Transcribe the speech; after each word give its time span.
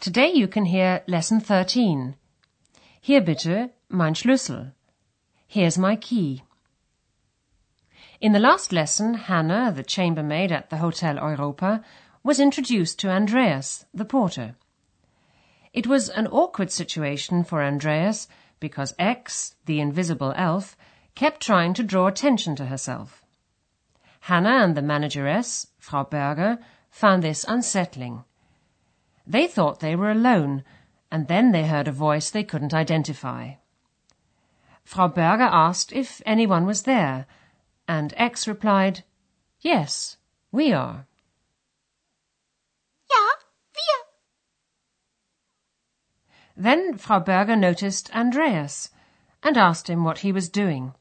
Today 0.00 0.30
you 0.32 0.46
can 0.46 0.66
hear 0.66 1.02
lesson 1.08 1.40
13. 1.40 2.14
Hier 3.00 3.20
bitte 3.20 3.70
mein 3.88 4.14
Schlüssel. 4.14 4.70
Here's 5.48 5.76
my 5.76 5.96
key. 5.96 6.44
In 8.20 8.30
the 8.30 8.38
last 8.38 8.72
lesson, 8.72 9.14
Hannah, 9.14 9.72
the 9.72 9.82
chambermaid 9.82 10.52
at 10.52 10.70
the 10.70 10.76
Hotel 10.76 11.16
Europa, 11.16 11.82
was 12.22 12.38
introduced 12.38 13.00
to 13.00 13.10
Andreas, 13.10 13.86
the 13.92 14.04
porter. 14.04 14.54
It 15.72 15.88
was 15.88 16.10
an 16.10 16.28
awkward 16.28 16.70
situation 16.70 17.42
for 17.42 17.60
Andreas 17.60 18.28
because 18.60 18.94
X, 19.00 19.56
the 19.66 19.80
invisible 19.80 20.32
elf, 20.36 20.76
kept 21.16 21.40
trying 21.40 21.74
to 21.74 21.82
draw 21.82 22.06
attention 22.06 22.54
to 22.54 22.66
herself. 22.66 23.24
Hannah 24.20 24.62
and 24.62 24.76
the 24.76 24.82
manageress, 24.82 25.66
Frau 25.76 26.04
Berger, 26.04 26.58
found 26.88 27.24
this 27.24 27.44
unsettling. 27.48 28.22
They 29.30 29.46
thought 29.46 29.80
they 29.80 29.94
were 29.94 30.10
alone, 30.10 30.64
and 31.10 31.28
then 31.28 31.52
they 31.52 31.66
heard 31.66 31.86
a 31.86 31.92
voice 31.92 32.30
they 32.30 32.44
couldn't 32.44 32.72
identify. 32.72 33.56
Frau 34.84 35.06
Berger 35.06 35.50
asked 35.52 35.92
if 35.92 36.22
anyone 36.24 36.64
was 36.64 36.84
there, 36.84 37.26
and 37.86 38.14
X 38.16 38.48
replied, 38.48 39.04
Yes, 39.60 40.16
we 40.50 40.72
are. 40.72 41.06
Ja, 43.10 43.26
wir. 43.74 44.06
Then 46.56 46.96
Frau 46.96 47.20
Berger 47.20 47.56
noticed 47.56 48.10
Andreas 48.16 48.90
and 49.42 49.58
asked 49.58 49.90
him 49.90 50.04
what 50.04 50.20
he 50.20 50.32
was 50.32 50.48
doing. 50.48 50.94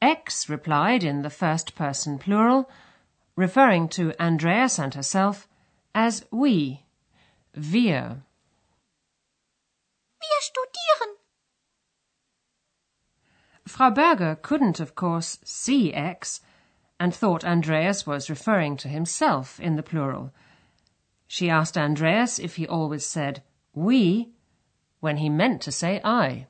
X 0.00 0.48
replied 0.48 1.02
in 1.02 1.22
the 1.22 1.30
first 1.30 1.74
person 1.74 2.16
plural, 2.16 2.70
referring 3.34 3.88
to 3.88 4.14
Andreas 4.22 4.78
and 4.78 4.94
herself 4.94 5.48
as 5.96 6.24
we, 6.30 6.83
wir. 7.54 8.22
Wir 10.20 10.40
studieren. 10.40 11.16
Frau 13.66 13.90
Berger 13.90 14.36
couldn't, 14.36 14.80
of 14.80 14.94
course, 14.94 15.38
see 15.44 15.92
X 15.92 16.40
and 17.00 17.14
thought 17.14 17.44
Andreas 17.44 18.06
was 18.06 18.30
referring 18.30 18.76
to 18.76 18.88
himself 18.88 19.58
in 19.58 19.76
the 19.76 19.82
plural. 19.82 20.32
She 21.26 21.50
asked 21.50 21.76
Andreas 21.76 22.38
if 22.38 22.56
he 22.56 22.66
always 22.66 23.06
said 23.06 23.42
we 23.74 24.28
when 25.00 25.16
he 25.16 25.28
meant 25.28 25.62
to 25.62 25.72
say 25.72 26.00
I. 26.04 26.46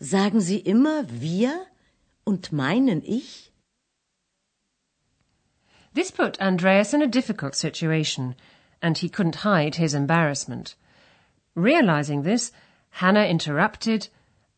Sagen 0.00 0.40
Sie 0.40 0.58
immer 0.64 1.04
wir 1.08 1.66
und 2.24 2.50
meinen 2.52 3.02
ich? 3.04 3.50
This 5.92 6.10
put 6.10 6.40
Andreas 6.40 6.94
in 6.94 7.02
a 7.02 7.06
difficult 7.06 7.54
situation, 7.54 8.34
and 8.82 8.98
he 8.98 9.08
couldn't 9.08 9.36
hide 9.36 9.76
his 9.76 9.94
embarrassment. 9.94 10.74
Realizing 11.54 12.22
this, 12.22 12.52
Hannah 12.90 13.24
interrupted 13.24 14.08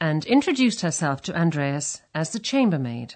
and 0.00 0.24
introduced 0.24 0.80
herself 0.80 1.22
to 1.22 1.36
Andreas 1.36 2.02
as 2.14 2.30
the 2.30 2.38
chambermaid. 2.38 3.14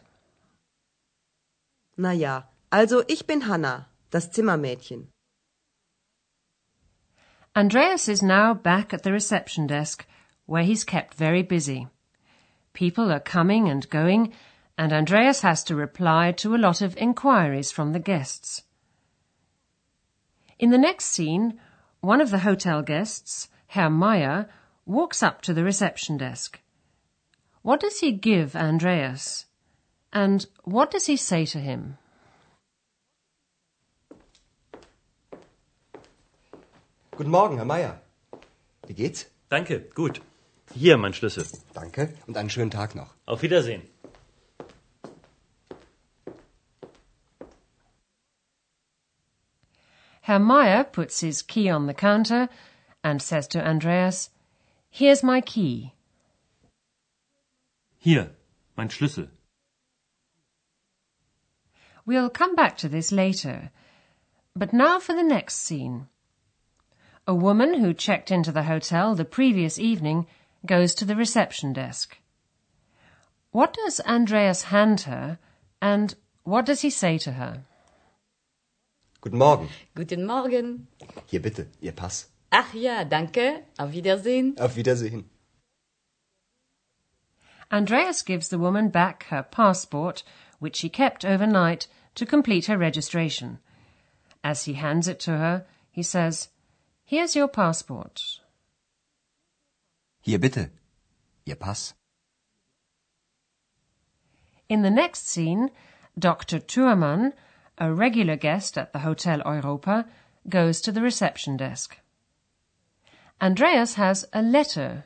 Na 1.97 2.11
ja, 2.11 2.43
also 2.71 3.03
ich 3.09 3.27
bin 3.27 3.43
Hannah, 3.43 3.87
das 4.11 4.28
Zimmermädchen. 4.28 5.06
Andreas 7.55 8.09
is 8.09 8.22
now 8.22 8.53
back 8.53 8.93
at 8.93 9.03
the 9.03 9.12
reception 9.12 9.66
desk, 9.66 10.06
where 10.45 10.62
he's 10.62 10.84
kept 10.84 11.15
very 11.15 11.43
busy. 11.43 11.89
People 12.75 13.11
are 13.11 13.21
coming 13.21 13.69
and 13.71 13.89
going, 13.89 14.34
and 14.77 14.93
Andreas 14.93 15.41
has 15.41 15.65
to 15.65 15.75
reply 15.75 16.33
to 16.33 16.55
a 16.55 16.59
lot 16.59 16.83
of 16.83 16.97
inquiries 16.99 17.72
from 17.72 17.93
the 17.93 17.99
guests. 17.99 18.62
In 20.59 20.71
the 20.71 20.78
next 20.78 21.06
scene, 21.06 21.61
one 22.00 22.21
of 22.22 22.31
the 22.31 22.39
hotel 22.39 22.83
guests, 22.83 23.49
Herr 23.67 23.91
Meyer, 23.91 24.49
walks 24.87 25.22
up 25.22 25.43
to 25.43 25.53
the 25.53 25.65
reception 25.65 26.17
desk. 26.17 26.61
What 27.62 27.81
does 27.81 28.00
he 28.00 28.12
give 28.12 28.56
Andreas? 28.56 29.47
And 30.12 30.47
what 30.65 30.91
does 30.91 31.06
he 31.06 31.16
say 31.16 31.45
to 31.47 31.59
him? 31.59 31.99
Guten 37.16 37.31
Morgen, 37.31 37.56
Herr 37.56 37.66
Meier. 37.66 38.00
Wie 38.87 38.95
geht's? 38.95 39.27
Danke, 39.50 39.81
gut. 39.95 40.21
Hier 40.75 40.97
mein 40.97 41.12
Schlüssel. 41.12 41.45
Danke 41.75 42.15
und 42.27 42.37
einen 42.37 42.50
schönen 42.50 42.71
Tag 42.71 42.95
noch. 42.95 43.15
Auf 43.27 43.43
Wiedersehen. 43.43 43.83
Herr 50.27 50.41
Meyer 50.41 50.83
puts 50.83 51.21
his 51.21 51.41
key 51.41 51.71
on 51.71 51.87
the 51.87 51.95
counter 51.95 52.49
and 53.05 53.23
says 53.23 53.47
to 53.47 53.65
Andreas, 53.65 54.31
Here's 54.91 55.23
my 55.23 55.41
key. 55.41 55.95
Hier, 57.97 58.33
mein 58.77 58.89
Schlüssel. 58.89 59.29
We'll 62.05 62.29
come 62.29 62.57
back 62.57 62.77
to 62.79 62.89
this 62.89 63.13
later. 63.13 63.71
But 64.57 64.73
now 64.73 64.99
for 64.99 65.15
the 65.15 65.23
next 65.23 65.59
scene. 65.59 66.09
A 67.29 67.33
woman 67.33 67.75
who 67.75 67.95
checked 67.95 68.33
into 68.33 68.51
the 68.51 68.65
hotel 68.65 69.15
the 69.15 69.25
previous 69.25 69.79
evening 69.79 70.27
goes 70.67 70.93
to 70.97 71.05
the 71.05 71.15
reception 71.15 71.73
desk. 71.73 72.19
What 73.53 73.73
does 73.73 74.01
Andreas 74.01 74.63
hand 74.63 75.03
her 75.03 75.39
and 75.81 76.17
what 76.43 76.67
does 76.67 76.81
he 76.81 76.91
say 76.91 77.17
to 77.19 77.35
her? 77.35 77.63
Guten 79.27 79.39
Morgen. 79.39 79.69
Guten 79.97 80.25
Morgen. 80.25 80.87
Hier 81.27 81.43
bitte, 81.43 81.67
Ihr 81.81 81.91
Pass. 81.91 82.31
Ach 82.51 82.73
ja, 82.75 83.05
danke. 83.05 83.65
Auf 83.77 83.91
Wiedersehen. 83.91 84.57
Auf 84.57 84.77
Wiedersehen. 84.77 85.29
Andreas 87.69 88.25
gives 88.25 88.49
the 88.49 88.61
woman 88.61 88.89
back 88.89 89.25
her 89.31 89.43
passport, 89.43 90.23
which 90.61 90.77
she 90.77 90.89
kept 90.89 91.25
overnight 91.25 91.89
to 92.15 92.25
complete 92.25 92.67
her 92.67 92.79
registration. 92.79 93.59
As 94.45 94.63
he 94.67 94.75
hands 94.75 95.09
it 95.09 95.19
to 95.25 95.33
her, 95.33 95.67
he 95.91 96.05
says, 96.05 96.51
Here's 97.05 97.35
your 97.35 97.49
passport. 97.49 98.41
Hier 100.21 100.39
bitte, 100.39 100.71
Ihr 101.45 101.57
Pass. 101.57 101.95
In 104.69 104.83
the 104.83 104.91
next 104.91 105.27
scene, 105.27 105.73
Dr. 106.17 106.61
Thurmann, 106.61 107.33
a 107.79 107.93
regular 107.93 108.37
guest 108.37 108.79
at 108.79 108.93
the 108.93 109.01
Hotel 109.01 109.43
Europa, 109.45 110.07
goes 110.49 110.81
to 110.81 110.93
the 110.93 111.03
reception 111.03 111.57
desk. 111.57 111.99
Andreas 113.41 113.95
has 113.95 114.25
a 114.33 114.43
letter, 114.43 115.05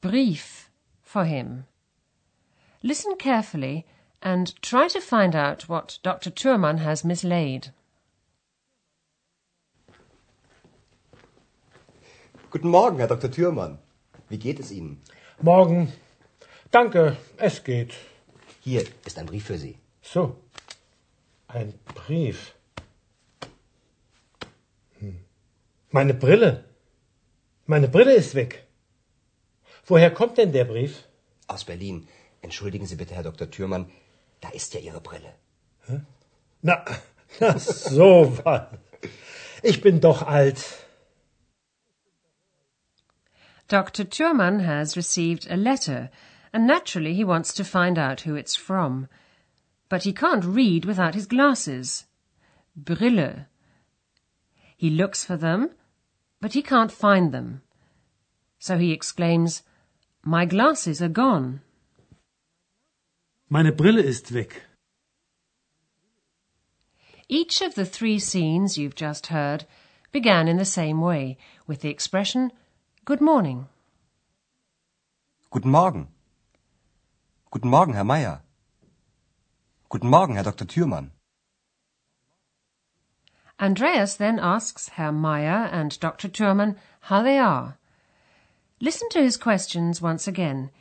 brief, 0.00 0.70
for 1.02 1.24
him. 1.24 1.66
Listen 2.82 3.16
carefully 3.16 3.86
and 4.22 4.60
try 4.62 4.88
to 4.88 5.00
find 5.00 5.34
out 5.34 5.68
what 5.68 5.98
Dr. 6.02 6.30
Thurmann 6.30 6.78
has 6.78 7.04
mislaid. 7.04 7.72
Guten 12.50 12.70
Morgen, 12.70 12.98
Herr 12.98 13.08
Dr. 13.08 13.28
Thürmann. 13.28 13.78
Wie 14.28 14.38
geht 14.38 14.60
es 14.60 14.70
Ihnen? 14.70 15.00
Morgen. 15.42 15.92
Danke, 16.70 17.16
es 17.36 17.64
geht. 17.64 17.94
Hier 18.60 18.84
ist 19.04 19.18
ein 19.18 19.26
Brief 19.26 19.46
für 19.46 19.58
Sie. 19.58 19.78
So. 20.02 20.36
Ein 21.54 21.72
Brief. 21.94 22.52
Hm. 24.98 25.20
Meine 25.90 26.14
Brille. 26.14 26.64
Meine 27.66 27.88
Brille 27.88 28.14
ist 28.14 28.34
weg. 28.34 28.66
Woher 29.86 30.10
kommt 30.12 30.36
denn 30.36 30.52
der 30.52 30.64
Brief? 30.64 31.04
Aus 31.46 31.64
Berlin. 31.64 32.08
Entschuldigen 32.42 32.86
Sie 32.86 32.96
bitte, 32.96 33.14
Herr 33.14 33.22
Dr. 33.22 33.48
Thürmann. 33.50 33.86
Da 34.40 34.48
ist 34.48 34.74
ja 34.74 34.80
Ihre 34.80 35.00
Brille. 35.00 35.32
Na, 36.62 36.84
na 37.38 37.58
so 37.58 38.36
was. 38.44 38.66
Ich 39.62 39.80
bin 39.80 40.00
doch 40.00 40.22
alt. 40.22 40.58
Dr. 43.68 44.10
Thurman 44.10 44.66
has 44.66 44.96
received 44.96 45.46
a 45.50 45.56
letter, 45.56 46.10
and 46.52 46.66
naturally 46.66 47.14
he 47.14 47.24
wants 47.24 47.54
to 47.54 47.64
find 47.64 47.96
out 47.96 48.26
who 48.26 48.34
it's 48.34 48.56
from. 48.56 49.08
But 49.94 50.02
he 50.02 50.12
can't 50.12 50.44
read 50.44 50.86
without 50.86 51.14
his 51.14 51.26
glasses. 51.26 52.06
Brille. 52.74 53.46
He 54.76 54.90
looks 54.90 55.22
for 55.22 55.36
them, 55.36 55.70
but 56.40 56.54
he 56.54 56.62
can't 56.62 56.90
find 56.90 57.30
them. 57.30 57.62
So 58.58 58.76
he 58.76 58.90
exclaims, 58.90 59.62
My 60.24 60.46
glasses 60.46 61.00
are 61.00 61.14
gone. 61.22 61.60
Meine 63.48 63.70
Brille 63.70 64.00
ist 64.00 64.32
weg. 64.32 64.62
Each 67.28 67.62
of 67.62 67.76
the 67.76 67.86
three 67.86 68.18
scenes 68.18 68.76
you've 68.76 68.96
just 68.96 69.28
heard 69.28 69.64
began 70.10 70.48
in 70.48 70.56
the 70.56 70.64
same 70.64 71.00
way, 71.00 71.38
with 71.68 71.82
the 71.82 71.90
expression 71.90 72.50
Good 73.04 73.20
morning. 73.20 73.68
Guten 75.52 75.70
Morgen. 75.70 76.08
Guten 77.52 77.70
Morgen, 77.70 77.94
Herr 77.94 78.02
Meier. 78.02 78.43
Guten 79.94 80.10
Morgen, 80.10 80.34
Herr 80.34 80.42
Dr. 80.42 80.64
Thürmann. 80.64 81.12
Andreas 83.60 84.16
then 84.16 84.40
asks 84.40 84.88
Herr 84.88 85.12
Meyer 85.12 85.68
and 85.70 86.00
Dr. 86.00 86.26
Thurman 86.26 86.74
how 87.02 87.22
they 87.22 87.38
are. 87.38 87.78
Listen 88.80 89.08
to 89.10 89.22
his 89.22 89.36
questions 89.36 90.02
once 90.02 90.26
again. 90.26 90.72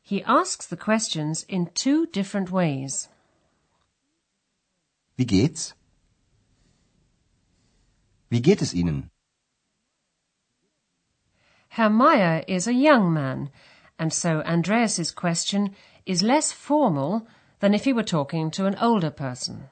He 0.00 0.22
asks 0.22 0.68
the 0.68 0.76
questions 0.76 1.44
in 1.48 1.70
two 1.74 2.06
different 2.06 2.52
ways. 2.52 3.08
Wie 5.16 5.24
geht's? 5.24 5.74
Wie 8.30 8.40
geht 8.40 8.62
es 8.62 8.72
Ihnen? 8.72 9.10
Herr 11.70 11.90
Meyer 11.90 12.44
is 12.46 12.68
a 12.68 12.72
young 12.72 13.12
man, 13.12 13.50
and 13.98 14.12
so 14.12 14.42
Andreas's 14.42 15.10
question 15.10 15.74
is 16.06 16.22
less 16.22 16.52
formal 16.52 17.26
than 17.60 17.74
if 17.74 17.84
he 17.84 17.92
were 17.92 18.02
talking 18.02 18.50
to 18.50 18.66
an 18.66 18.76
older 18.80 19.10
person. 19.10 19.68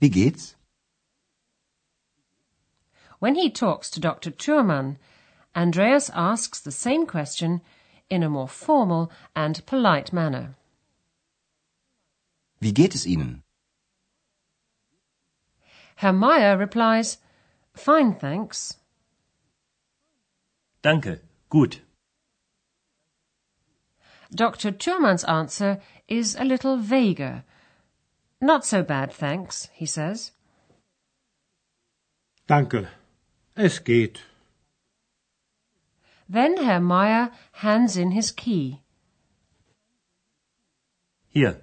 Wie 0.00 0.08
geht's? 0.08 0.54
When 3.18 3.34
he 3.34 3.50
talks 3.50 3.90
to 3.90 4.00
Dr. 4.00 4.30
Thurman, 4.30 4.96
Andreas 5.54 6.10
asks 6.14 6.58
the 6.60 6.72
same 6.72 7.06
question 7.06 7.60
in 8.08 8.22
a 8.22 8.30
more 8.30 8.48
formal 8.48 9.10
and 9.36 9.64
polite 9.66 10.12
manner. 10.12 10.56
Wie 12.60 12.72
geht 12.72 12.94
es 12.94 13.06
Ihnen? 13.06 13.42
Herr 15.96 16.12
Meyer 16.12 16.56
replies, 16.56 17.18
Fine, 17.74 18.14
thanks. 18.14 18.76
Danke. 20.82 21.20
Gut. 21.50 21.80
Dr. 24.34 24.70
Thurman's 24.70 25.24
answer 25.24 25.80
is 26.08 26.36
a 26.36 26.44
little 26.44 26.76
vaguer. 26.76 27.44
Not 28.40 28.64
so 28.64 28.82
bad, 28.82 29.12
thanks, 29.12 29.68
he 29.72 29.86
says. 29.86 30.32
Danke. 32.46 32.88
Es 33.56 33.78
geht. 33.80 34.22
Then 36.28 36.56
Herr 36.58 36.80
Meyer 36.80 37.30
hands 37.52 37.96
in 37.96 38.12
his 38.12 38.30
key. 38.30 38.80
Hier. 41.28 41.60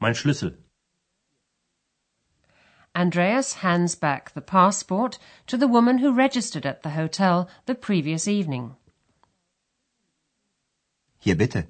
Mein 0.00 0.14
Schlüssel. 0.14 0.56
Andreas 2.94 3.54
hands 3.54 3.94
back 3.94 4.32
the 4.34 4.42
passport 4.42 5.18
to 5.46 5.56
the 5.56 5.68
woman 5.68 5.98
who 5.98 6.12
registered 6.12 6.66
at 6.66 6.82
the 6.82 6.90
hotel 6.90 7.48
the 7.64 7.74
previous 7.74 8.28
evening. 8.28 8.76
Hier 11.18 11.36
bitte. 11.36 11.66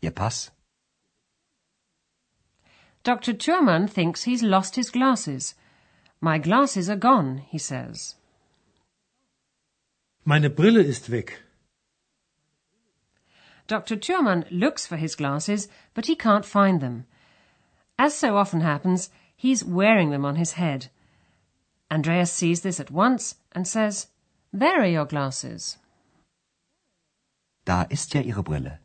Ihr 0.00 0.10
Pass. 0.10 0.50
Dr. 3.02 3.32
Thurman 3.32 3.88
thinks 3.88 4.24
he's 4.24 4.42
lost 4.42 4.76
his 4.76 4.90
glasses. 4.90 5.54
My 6.20 6.38
glasses 6.38 6.90
are 6.90 6.96
gone, 6.96 7.38
he 7.48 7.58
says. 7.58 8.16
Meine 10.24 10.50
Brille 10.50 10.84
ist 10.84 11.08
weg. 11.10 11.32
Dr. 13.66 13.96
Thurman 13.96 14.44
looks 14.50 14.86
for 14.86 14.96
his 14.96 15.14
glasses, 15.14 15.68
but 15.94 16.06
he 16.06 16.16
can't 16.16 16.44
find 16.44 16.80
them. 16.80 17.06
As 17.98 18.14
so 18.14 18.36
often 18.36 18.60
happens, 18.60 19.10
he's 19.36 19.64
wearing 19.64 20.10
them 20.10 20.24
on 20.24 20.36
his 20.36 20.52
head. 20.52 20.88
Andreas 21.90 22.32
sees 22.32 22.60
this 22.62 22.80
at 22.80 22.90
once 22.90 23.36
and 23.52 23.66
says, 23.66 24.08
There 24.52 24.80
are 24.80 24.86
your 24.86 25.06
glasses. 25.06 25.78
Da 27.64 27.86
ist 27.90 28.14
ja 28.14 28.22
Ihre 28.22 28.42
Brille. 28.42 28.78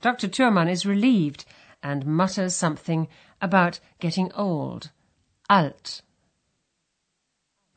Dr. 0.00 0.28
Thurman 0.28 0.68
is 0.68 0.86
relieved 0.86 1.44
and 1.82 2.06
mutters 2.06 2.54
something 2.54 3.08
about 3.40 3.80
getting 4.00 4.32
old. 4.32 4.90
Alt. 5.48 6.02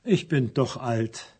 Ich 0.06 0.27
bin 0.27 0.48
doch 0.48 0.77
alt. 0.77 1.31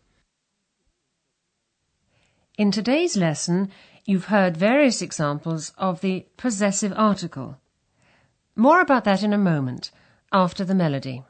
In 2.56 2.70
today's 2.70 3.16
lesson, 3.16 3.70
you've 4.04 4.26
heard 4.26 4.56
various 4.56 5.00
examples 5.00 5.72
of 5.78 6.00
the 6.02 6.26
possessive 6.36 6.92
article. 6.94 7.58
More 8.54 8.80
about 8.80 9.04
that 9.04 9.22
in 9.22 9.32
a 9.32 9.38
moment, 9.38 9.90
after 10.32 10.64
the 10.64 10.74
melody. 10.74 11.24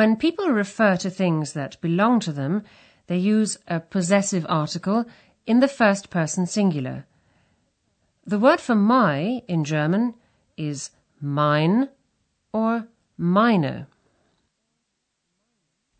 When 0.00 0.16
people 0.16 0.48
refer 0.48 0.96
to 0.96 1.10
things 1.10 1.52
that 1.52 1.78
belong 1.82 2.20
to 2.20 2.32
them, 2.32 2.62
they 3.06 3.18
use 3.18 3.58
a 3.68 3.80
possessive 3.80 4.46
article 4.48 5.04
in 5.44 5.60
the 5.60 5.68
first 5.68 6.08
person 6.08 6.46
singular. 6.46 7.04
The 8.24 8.38
word 8.38 8.62
for 8.62 8.74
my 8.74 9.42
in 9.46 9.62
German 9.62 10.14
is 10.56 10.90
mein 11.20 11.90
or 12.50 12.88
meine. 13.18 13.88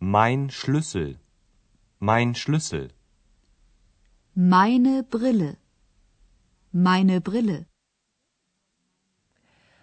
Mein 0.01 0.49
Schlüssel. 0.49 1.17
Mein 2.01 2.33
Schlüssel. 2.33 2.93
Meine 4.35 5.03
Brille. 5.03 5.59
Meine 6.73 7.21
Brille. 7.21 7.67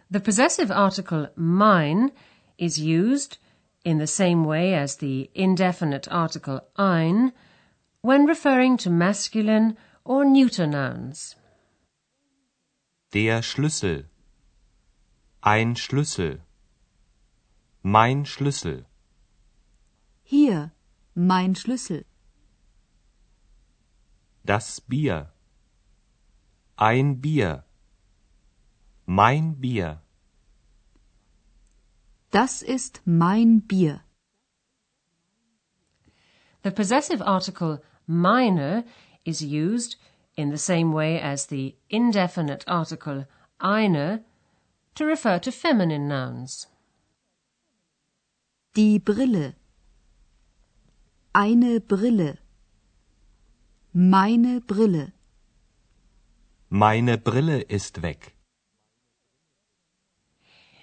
The 0.10 0.20
possessive 0.20 0.72
article 0.72 1.30
mein 1.36 2.12
is 2.58 2.80
used 2.80 3.38
in 3.84 3.98
the 3.98 4.08
same 4.08 4.44
way 4.44 4.74
as 4.74 4.98
the 4.98 5.30
indefinite 5.34 6.08
article 6.12 6.62
ein 6.78 7.34
when 8.02 8.26
referring 8.26 8.78
to 8.78 8.90
masculine 8.90 9.78
or 10.04 10.24
neuter 10.26 10.68
nouns. 10.68 11.36
Der 13.12 13.42
Schlüssel. 13.42 14.06
Ein 15.42 15.76
Schlüssel. 15.76 16.42
Mein 17.84 18.26
Schlüssel. 18.26 18.86
Hier, 20.24 20.72
mein 21.16 21.56
Schlüssel. 21.56 22.06
Das 24.44 24.82
Bier. 24.82 25.32
Ein 26.78 27.22
Bier. 27.22 27.64
Mein 29.06 29.56
Bier. 29.56 30.02
Das 32.38 32.62
ist 32.62 33.02
mein 33.04 33.62
Bier. 33.62 34.02
The 36.64 36.70
possessive 36.70 37.20
article 37.26 37.82
meine 38.06 38.84
is 39.24 39.42
used 39.42 39.98
in 40.36 40.52
the 40.52 40.58
same 40.60 40.94
way 40.94 41.20
as 41.20 41.48
the 41.48 41.76
indefinite 41.90 42.64
article 42.68 43.26
eine 43.60 44.24
to 44.94 45.06
refer 45.06 45.40
to 45.40 45.52
feminine 45.52 46.08
nouns. 46.08 46.68
Die 48.76 49.00
Brille. 49.00 49.56
Eine 51.34 51.80
Brille. 51.80 52.38
Meine 53.94 54.62
Brille. 54.62 55.12
Meine 56.70 57.18
Brille 57.18 57.62
ist 57.62 58.04
weg. 58.04 58.37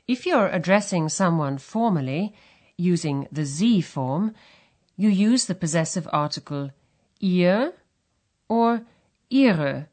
If 0.06 0.26
you're 0.26 0.48
addressing 0.48 1.08
someone 1.08 1.58
formally, 1.58 2.34
using 2.76 3.26
the 3.32 3.46
Sie 3.46 3.80
form, 3.80 4.34
you 4.96 5.08
use 5.08 5.46
the 5.46 5.54
possessive 5.54 6.08
article 6.12 6.70
ihr 7.20 7.72
or 8.48 8.82
ihre, 9.30 9.88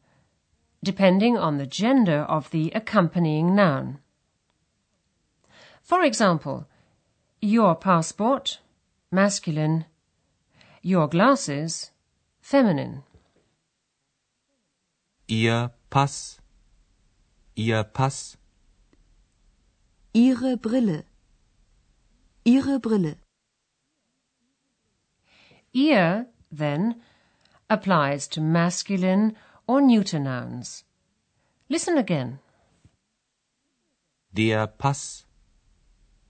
depending 0.83 1.37
on 1.37 1.57
the 1.57 1.65
gender 1.65 2.21
of 2.27 2.49
the 2.51 2.71
accompanying 2.75 3.55
noun. 3.55 3.99
For 5.81 6.03
example, 6.03 6.67
your 7.41 7.75
passport, 7.75 8.59
masculine, 9.11 9.85
your 10.81 11.07
glasses, 11.07 11.91
feminine. 12.41 13.03
Ihr 15.27 15.71
Pass. 15.89 16.39
Ihr 17.55 17.83
Pass. 17.83 18.37
Ihre 20.13 20.57
Brille. 20.57 21.05
Ihre 22.43 22.79
Brille. 22.79 23.15
Ihr, 25.73 26.27
then, 26.51 27.01
applies 27.69 28.27
to 28.27 28.41
masculine 28.41 29.37
or 29.67 29.79
neuter 29.79 30.19
nouns. 30.19 30.83
Listen 31.69 31.97
again. 31.97 32.39
Der 34.33 34.67
Pass. 34.67 35.25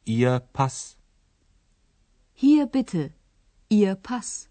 Ihr 0.06 0.42
Pass. 0.54 0.96
Hier 2.34 2.68
bitte, 2.68 3.14
Ihr 3.70 3.96
Pass. 3.96 4.48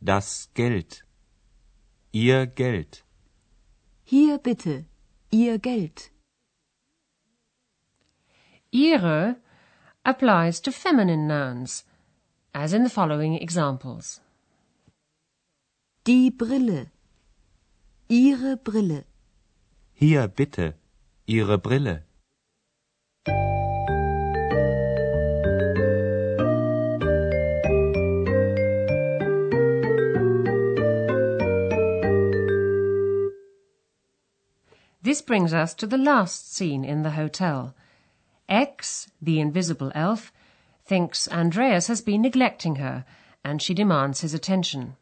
Das 0.00 0.48
Geld. 0.54 1.04
Ihr 2.12 2.46
Geld. 2.46 3.04
Hier 4.04 4.38
bitte, 4.38 4.86
Ihr 5.30 5.58
Geld. 5.58 6.10
Ihre 8.72 9.36
applies 10.04 10.60
to 10.60 10.70
feminine 10.70 11.26
nouns, 11.26 11.84
as 12.54 12.72
in 12.72 12.84
the 12.84 12.90
following 12.90 13.34
examples. 13.34 14.20
Die 16.04 16.30
Brille. 16.30 16.86
Ihre 18.08 18.56
Brille. 18.56 19.04
Hier 19.92 20.28
bitte. 20.28 20.74
Ihre 21.26 21.58
Brille. 21.58 22.04
This 35.02 35.22
brings 35.22 35.52
us 35.52 35.74
to 35.74 35.88
the 35.88 35.98
last 35.98 36.54
scene 36.54 36.84
in 36.84 37.02
the 37.02 37.10
hotel. 37.10 37.74
X, 38.50 39.08
the 39.22 39.38
invisible 39.38 39.92
elf, 39.94 40.32
thinks 40.84 41.28
Andreas 41.28 41.86
has 41.86 42.00
been 42.00 42.20
neglecting 42.20 42.76
her 42.76 43.04
and 43.44 43.62
she 43.62 43.72
demands 43.72 44.20
his 44.20 44.34
attention. 44.34 44.96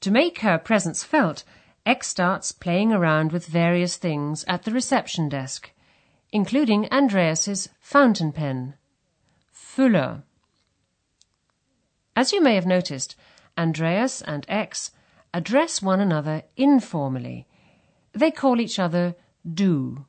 To 0.00 0.10
make 0.10 0.40
her 0.40 0.58
presence 0.58 1.04
felt, 1.04 1.44
X 1.86 2.08
starts 2.08 2.52
playing 2.52 2.92
around 2.92 3.32
with 3.32 3.46
various 3.46 3.96
things 3.96 4.44
at 4.48 4.64
the 4.64 4.72
reception 4.72 5.28
desk, 5.28 5.70
including 6.32 6.86
Andreas's 6.92 7.68
fountain 7.80 8.32
pen, 8.32 8.74
Füller. 9.54 10.22
As 12.16 12.32
you 12.32 12.42
may 12.42 12.56
have 12.56 12.66
noticed, 12.66 13.14
Andreas 13.56 14.22
and 14.22 14.44
X 14.48 14.90
address 15.32 15.80
one 15.80 16.00
another 16.00 16.42
informally. 16.56 17.46
They 18.12 18.32
call 18.32 18.60
each 18.60 18.78
other 18.78 19.14
du. 19.48 20.04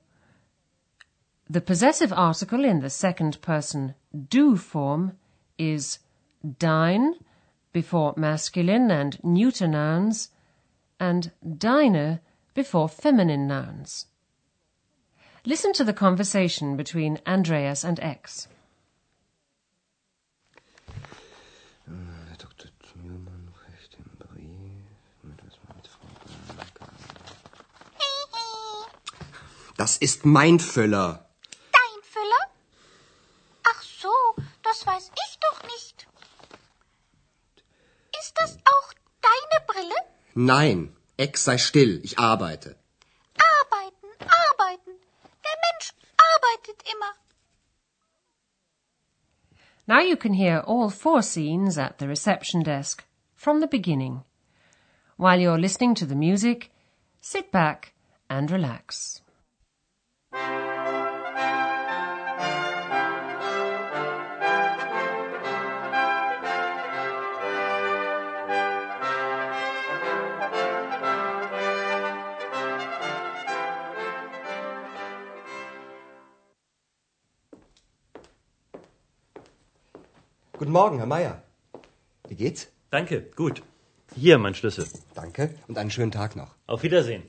The 1.49 1.61
possessive 1.61 2.13
article 2.13 2.63
in 2.63 2.81
the 2.81 2.89
second 2.89 3.41
person 3.41 3.95
du 4.29 4.55
form 4.55 5.17
is 5.57 5.99
dein 6.59 7.15
before 7.73 8.13
masculine 8.17 8.91
and 8.91 9.23
neuter 9.23 9.67
nouns 9.67 10.29
and 10.99 11.31
deine 11.57 12.19
before 12.53 12.87
feminine 12.89 13.47
nouns. 13.47 14.05
Listen 15.45 15.73
to 15.73 15.83
the 15.83 15.93
conversation 15.93 16.75
between 16.75 17.19
Andreas 17.25 17.83
and 17.83 17.99
X. 17.99 18.47
Äh, 21.87 22.37
Dr. 22.37 22.69
Thürmann 22.83 23.47
reicht 23.63 23.97
den 23.97 24.05
Brief 24.19 24.83
mit 25.23 25.39
was 25.45 25.57
man 25.65 25.77
mit 25.77 25.87
Frau 25.87 26.07
Blanca. 26.53 26.85
Das 29.77 29.97
ist 29.97 30.25
mein 30.25 30.59
Füller. 30.59 31.25
Dein 31.71 32.03
Füller? 32.03 32.43
Ach 33.63 33.81
so, 33.81 34.13
das 34.79 34.88
weiß 34.88 35.12
ich 35.27 35.39
doch 35.39 35.63
nicht. 35.63 36.07
Ist 38.19 38.33
das 38.36 38.57
auch 38.57 38.93
deine 39.21 39.65
Brille? 39.67 39.95
Nein, 40.36 40.95
X 41.17 41.43
sei 41.45 41.57
still, 41.57 42.01
ich 42.03 42.17
arbeite. 42.17 42.75
Arbeiten, 43.38 44.07
arbeiten. 44.19 44.91
Der 45.45 45.57
Mensch 45.65 45.93
arbeitet 46.17 46.83
immer. 46.93 47.13
Now 49.86 50.01
you 50.01 50.15
can 50.15 50.33
hear 50.33 50.63
all 50.67 50.89
four 50.89 51.24
scenes 51.24 51.77
at 51.77 52.00
the 52.00 52.07
reception 52.07 52.63
desk 52.63 53.03
from 53.36 53.59
the 53.59 53.67
beginning. 53.67 54.24
While 55.17 55.39
you're 55.39 55.59
listening 55.59 55.95
to 55.95 56.05
the 56.05 56.15
music, 56.15 56.71
sit 57.19 57.51
back 57.51 57.93
and 58.29 58.51
relax. 58.51 59.21
Guten 80.59 80.73
Morgen, 80.73 80.97
Herr 80.97 81.05
Meier. 81.07 81.41
Wie 82.27 82.35
geht's? 82.35 82.67
Danke, 82.91 83.21
gut. 83.37 83.63
Hier, 84.13 84.37
mein 84.37 84.55
Schlüssel. 84.55 84.85
Danke 85.15 85.55
und 85.69 85.77
einen 85.77 85.89
schönen 85.89 86.11
Tag 86.11 86.35
noch. 86.35 86.53
Auf 86.67 86.83
Wiedersehen. 86.83 87.23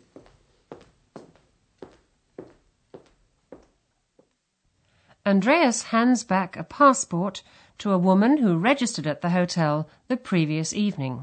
Andreas 5.23 5.93
hands 5.93 6.25
back 6.25 6.57
a 6.57 6.65
passport 6.65 7.45
to 7.79 7.93
a 7.93 8.03
woman 8.03 8.39
who 8.43 8.57
registered 8.57 9.07
at 9.07 9.23
the 9.23 9.29
hotel 9.29 9.87
the 10.09 10.17
previous 10.17 10.73
evening. 10.73 11.23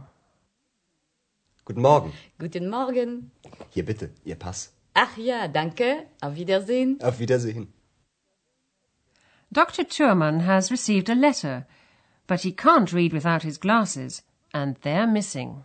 Guten 1.65 1.81
Morgen. 1.81 2.13
Guten 2.39 2.69
Morgen. 2.69 3.31
Hier 3.71 3.83
bitte, 3.83 4.11
Ihr 4.23 4.35
Pass. 4.35 4.71
Ach 4.93 5.17
ja, 5.17 5.49
danke. 5.49 6.05
Auf 6.21 6.35
Wiedersehen. 6.35 7.01
Auf 7.03 7.19
Wiedersehen. 7.19 7.73
Dr. 9.51 9.83
Thurman 9.85 10.45
has 10.45 10.71
received 10.71 11.09
a 11.09 11.13
letter, 11.13 11.65
but 12.27 12.41
he 12.41 12.51
can't 12.51 12.93
read 12.93 13.13
without 13.13 13.43
his 13.43 13.57
glasses, 13.57 14.21
and 14.53 14.75
they're 14.83 15.07
missing. 15.07 15.63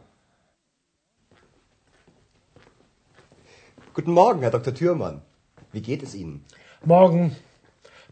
Guten 3.95 4.13
Morgen, 4.13 4.41
Herr 4.41 4.51
Dr. 4.51 4.73
Thürmann. 4.73 5.21
Wie 5.73 5.83
geht 5.83 6.03
es 6.03 6.15
Ihnen? 6.15 6.45
Morgen. 6.85 7.37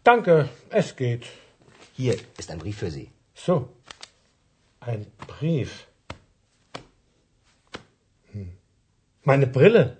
Danke, 0.03 0.49
es 0.69 0.95
geht. 0.95 1.25
Hier 1.93 2.15
ist 2.37 2.51
ein 2.51 2.59
Brief 2.59 2.77
für 2.77 2.91
Sie. 2.91 3.11
So. 3.33 3.69
Ein 4.79 5.05
Brief. 5.27 5.87
Hm. 8.31 8.51
Meine 9.23 9.47
Brille. 9.47 9.97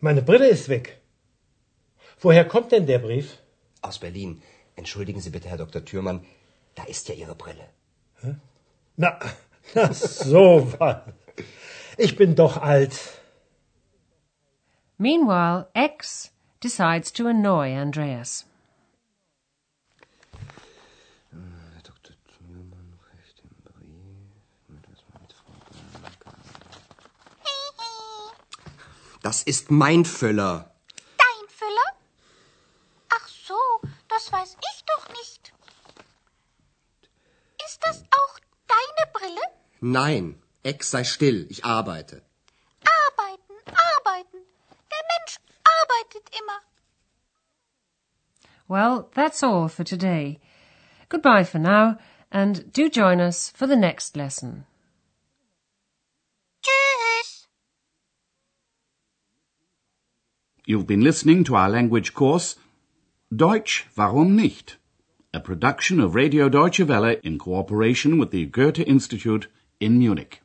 Meine 0.00 0.22
Brille 0.22 0.48
ist 0.48 0.68
weg. 0.68 1.00
Woher 2.20 2.44
kommt 2.44 2.72
denn 2.72 2.86
der 2.86 2.98
Brief? 2.98 3.38
Aus 3.82 3.98
Berlin. 3.98 4.42
Entschuldigen 4.76 5.20
Sie 5.20 5.30
bitte, 5.30 5.48
Herr 5.48 5.58
Dr. 5.58 5.84
Thürmann, 5.84 6.24
da 6.74 6.84
ist 6.84 7.08
ja 7.08 7.14
Ihre 7.14 7.34
Brille. 7.34 7.68
Na, 8.96 9.18
na 9.74 9.92
so 9.92 10.72
was. 10.78 10.96
Ich 11.96 12.16
bin 12.16 12.34
doch 12.34 12.56
alt. 12.56 12.98
Meanwhile, 14.98 15.68
X 15.74 16.30
decides 16.60 17.12
to 17.12 17.26
annoy 17.26 17.74
Andreas. 17.76 18.46
Das 29.22 29.44
ist 29.44 29.70
mein 29.70 30.04
Füller. 30.04 30.71
Nein, 39.84 40.36
X 40.62 40.90
sei 40.90 41.02
still, 41.02 41.44
ich 41.50 41.64
arbeite. 41.64 42.22
Arbeiten, 42.84 43.56
arbeiten. 43.66 44.38
Der 44.92 45.02
Mensch 45.10 45.38
arbeitet 45.64 46.30
immer. 46.38 46.60
Well, 48.68 49.10
that's 49.12 49.42
all 49.42 49.68
for 49.68 49.82
today. 49.82 50.38
Goodbye 51.08 51.42
for 51.42 51.58
now, 51.58 51.98
and 52.30 52.72
do 52.72 52.88
join 52.88 53.20
us 53.20 53.50
for 53.50 53.66
the 53.66 53.74
next 53.74 54.16
lesson. 54.16 54.66
Tschüss. 56.62 57.48
You've 60.64 60.86
been 60.86 61.02
listening 61.02 61.42
to 61.44 61.56
our 61.56 61.68
language 61.68 62.14
course 62.14 62.54
Deutsch, 63.34 63.86
warum 63.96 64.36
nicht? 64.36 64.76
A 65.34 65.40
production 65.40 65.98
of 65.98 66.14
Radio 66.14 66.48
Deutsche 66.48 66.86
Welle 66.86 67.16
in 67.24 67.36
cooperation 67.36 68.16
with 68.16 68.30
the 68.30 68.46
Goethe 68.46 68.78
Institute 68.78 69.48
in 69.82 69.98
Munich. 69.98 70.41